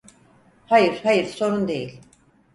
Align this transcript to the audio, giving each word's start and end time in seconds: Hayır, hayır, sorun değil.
Hayır, 0.65 0.99
hayır, 1.03 1.25
sorun 1.25 1.67
değil. 1.67 1.99